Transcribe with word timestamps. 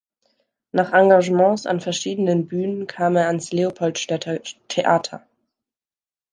Nach 0.71 0.93
Engagements 0.93 1.67
an 1.67 1.79
verschiedenen 1.79 2.47
Bühnen 2.47 2.87
kam 2.87 3.15
er 3.15 3.27
ans 3.27 3.51
Leopoldstädter 3.51 4.39
Theater. 4.67 5.27